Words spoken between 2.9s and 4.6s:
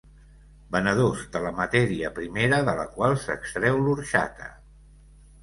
qual s'extreu l'orxata.